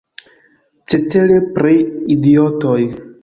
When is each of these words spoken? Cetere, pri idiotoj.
Cetere, 0.93 1.37
pri 1.59 1.75
idiotoj. 2.17 2.81